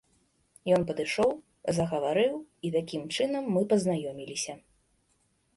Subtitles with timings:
[0.77, 1.29] Ён падышоў,
[1.79, 2.33] загаварыў
[2.71, 4.53] і такім чынам мы пазнаёміліся.